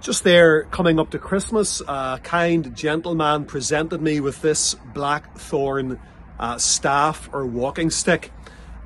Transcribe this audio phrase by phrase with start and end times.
[0.00, 5.98] Just there, coming up to Christmas, a kind gentleman presented me with this blackthorn
[6.38, 8.30] uh, staff or walking stick.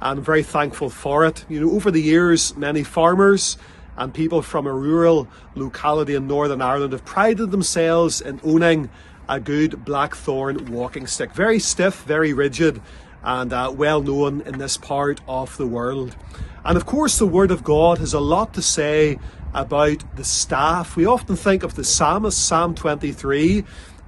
[0.01, 1.45] And I'm very thankful for it.
[1.51, 3.59] You know, over the years, many farmers
[3.99, 8.89] and people from a rural locality in Northern Ireland have prided themselves in owning
[9.29, 11.35] a good blackthorn walking stick.
[11.35, 12.81] Very stiff, very rigid,
[13.23, 16.17] and uh, well known in this part of the world.
[16.65, 19.19] And of course, the Word of God has a lot to say
[19.55, 20.97] about the staff.
[20.97, 23.65] We often think of the psalmist, Psalm 23.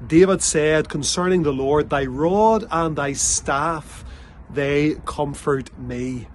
[0.07, 4.05] David said concerning the Lord, Thy rod and thy staff,
[4.51, 6.29] they comfort me.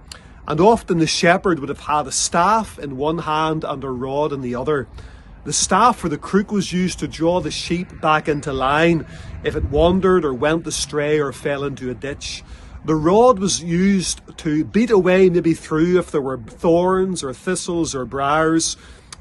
[0.46, 4.32] And often the shepherd would have had a staff in one hand and a rod
[4.32, 4.88] in the other.
[5.44, 9.06] The staff or the crook was used to draw the sheep back into line
[9.42, 12.42] if it wandered or went astray or fell into a ditch.
[12.84, 17.94] The rod was used to beat away maybe through if there were thorns or thistles
[17.94, 18.76] or briars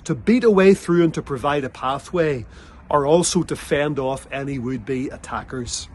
[0.06, 2.46] to beat a way through and to provide a pathway,
[2.90, 5.90] or also to fend off any would be attackers.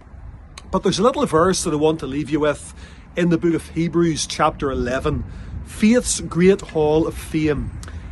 [0.70, 2.74] But there's a little verse that I want to leave you with
[3.16, 5.24] in the book of Hebrews, chapter 11,
[5.64, 7.70] Faith's Great Hall of Fame.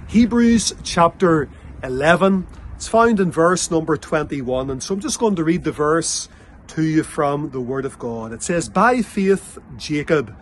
[0.08, 1.48] Hebrews chapter
[1.82, 5.72] 11, it's found in verse number 21, and so I'm just going to read the
[5.72, 6.28] verse
[6.68, 8.32] to you from the Word of God.
[8.32, 10.34] It says, By faith, Jacob,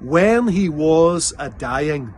[0.00, 2.14] when he was a dying,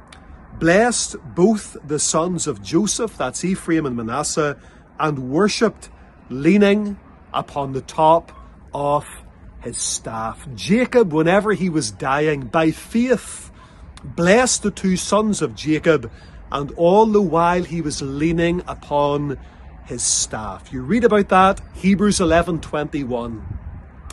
[0.59, 4.59] blessed both the sons of Joseph, that's Ephraim and Manasseh,
[4.99, 5.91] and worshipped,
[6.29, 6.99] leaning
[7.33, 8.33] upon the top
[8.75, 9.07] of
[9.61, 10.47] his staff.
[10.55, 13.51] Jacob, whenever he was dying, by faith,
[14.03, 16.11] blessed the two sons of Jacob,
[16.51, 19.39] and all the while he was leaning upon
[19.89, 20.71] his staff.
[20.71, 23.43] You read about that, Hebrews 11:21.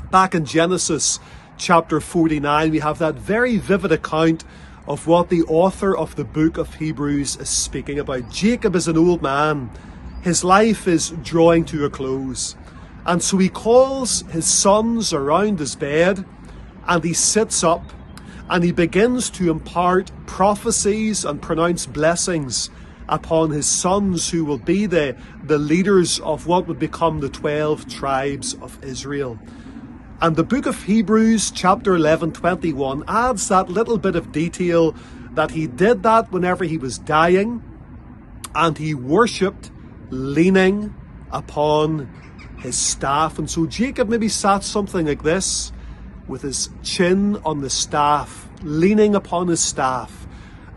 [0.09, 1.19] Back in Genesis
[1.57, 4.45] chapter 49, we have that very vivid account
[4.87, 8.29] of what the author of the book of Hebrews is speaking about.
[8.29, 9.69] Jacob is an old man.
[10.21, 12.55] His life is drawing to a close.
[13.05, 16.23] And so he calls his sons around his bed
[16.87, 17.91] and he sits up
[18.49, 22.69] and he begins to impart prophecies and pronounce blessings
[23.07, 27.87] upon his sons who will be the, the leaders of what would become the 12
[27.87, 29.39] tribes of Israel.
[30.21, 34.95] And the book of Hebrews, chapter 11, 21, adds that little bit of detail
[35.31, 37.61] that he did that whenever he was dying
[38.55, 39.71] and he worshipped
[40.09, 40.95] leaning
[41.31, 42.09] upon
[42.59, 43.37] his staff.
[43.37, 45.73] And so Jacob maybe sat something like this
[46.27, 50.24] with his chin on the staff, leaning upon his staff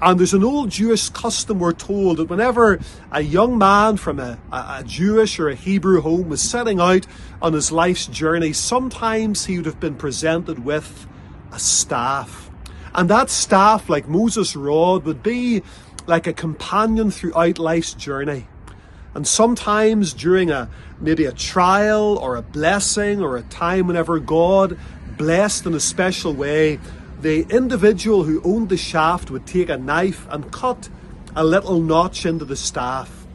[0.01, 2.79] and there's an old Jewish custom, we're told, that whenever
[3.11, 7.07] a young man from a, a, Jewish or a Hebrew home was setting out
[7.43, 11.09] on his life's journey, sometimes he would have been presented with
[11.53, 12.49] a staff.
[12.95, 15.63] And that staff, like Moses' rod, would be
[16.07, 18.47] like a companion throughout life's journey.
[19.15, 20.71] And sometimes during a
[21.01, 24.79] maybe a trial or a blessing or a time whenever God
[25.17, 26.79] blessed in a special way,
[27.21, 30.89] the individual who owned the shaft would take a knife and cut
[31.35, 33.27] a little notch into the staff.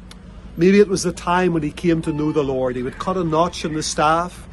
[0.55, 2.75] Maybe it was the time when he came to know the Lord.
[2.75, 4.47] He would cut a notch in the staff.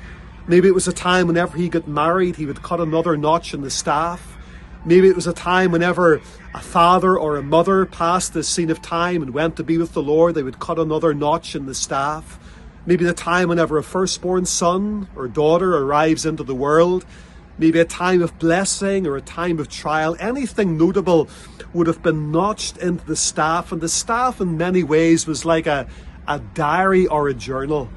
[0.49, 3.61] Maybe it was a time whenever he got married, he would cut another notch in
[3.61, 4.37] the staff.
[4.85, 6.23] Maybe it was a time whenever
[6.55, 9.93] a father or a mother passed the scene of time and went to be with
[9.93, 12.39] the Lord, they would cut another notch in the staff.
[12.87, 17.05] Maybe the time whenever a firstborn son or daughter arrives into the world,
[17.61, 21.29] maybe a time of blessing or a time of trial, anything notable
[21.75, 23.71] would have been notched into the staff.
[23.71, 25.87] And the staff, in many ways, was like a,
[26.27, 27.91] a diary or a journal.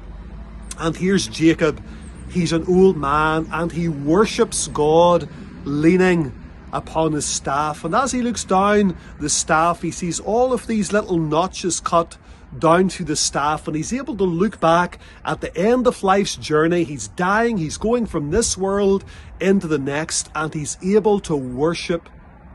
[0.78, 1.82] And here's Jacob.
[2.28, 5.28] He's an old man and he worships God
[5.64, 6.32] leaning
[6.74, 7.84] upon his staff.
[7.84, 12.18] And as he looks down the staff, he sees all of these little notches cut
[12.58, 16.36] down to the staff and he's able to look back at the end of life's
[16.36, 16.84] journey.
[16.84, 19.04] He's dying, he's going from this world
[19.40, 22.08] into the next, and he's able to worship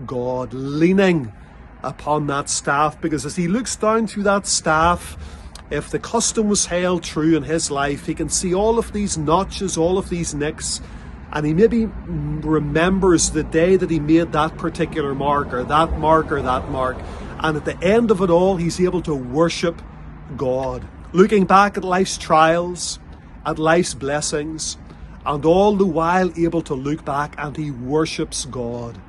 [0.06, 1.32] God, leaning
[1.82, 3.00] upon that staff.
[3.02, 5.18] Because as he looks down through that staff,
[5.70, 9.18] if the custom was held true in his life, he can see all of these
[9.18, 10.82] notches, all of these nicks,
[11.32, 16.32] and he maybe remembers the day that he made that particular mark, or that mark,
[16.32, 16.98] or that mark.
[17.40, 19.82] And at the end of it all, he's able to worship
[20.36, 20.88] God.
[21.12, 23.00] Looking back at life's trials,
[23.46, 24.78] at life's blessings,
[25.26, 29.00] and all the while able to look back and he worships God.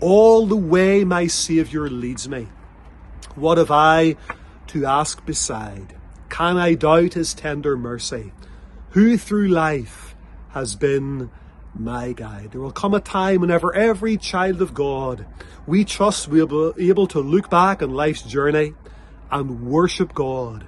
[0.00, 2.48] All the way my Saviour leads me.
[3.34, 4.16] What have I
[4.68, 5.94] to ask beside?
[6.28, 8.32] Can I doubt his tender mercy?
[8.90, 10.09] Who through life
[10.52, 11.30] has been
[11.74, 12.52] my guide.
[12.52, 15.26] There will come a time whenever every child of God,
[15.66, 18.74] we trust we'll be able to look back on life's journey
[19.30, 20.66] and worship God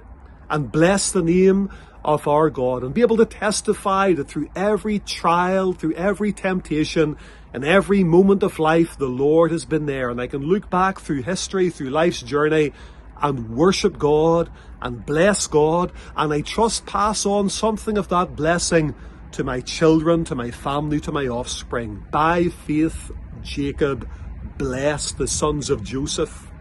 [0.49, 1.69] and bless the name
[2.05, 7.17] of our God and be able to testify that through every trial, through every temptation,
[7.53, 10.09] and every moment of life, the Lord has been there.
[10.09, 12.73] And I can look back through history, through life's journey,
[13.21, 14.49] and worship God
[14.81, 15.91] and bless God.
[16.15, 18.95] And I trust pass on something of that blessing
[19.33, 22.05] to my children, to my family, to my offspring.
[22.11, 24.07] By faith, Jacob
[24.57, 26.51] blessed the sons of Joseph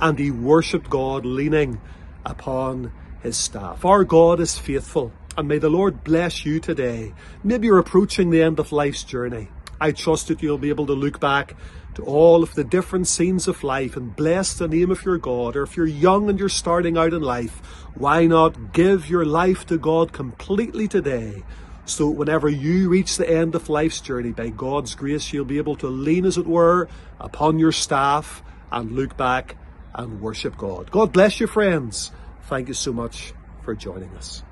[0.00, 1.80] and he worshipped God leaning
[2.24, 2.92] upon
[3.22, 3.84] his staff.
[3.84, 7.14] Our God is faithful and may the Lord bless you today.
[7.42, 9.48] Maybe you're approaching the end of life's journey.
[9.80, 11.56] I trust that you'll be able to look back
[11.94, 15.56] to all of the different scenes of life and bless the name of your God.
[15.56, 17.60] Or if you're young and you're starting out in life,
[17.94, 21.42] why not give your life to God completely today?
[21.84, 25.76] So whenever you reach the end of life's journey, by God's grace, you'll be able
[25.76, 26.88] to lean, as it were,
[27.18, 29.56] upon your staff and look back
[29.94, 30.90] and worship God.
[30.90, 32.12] God bless you, friends.
[32.44, 34.42] Thank you so much for joining us.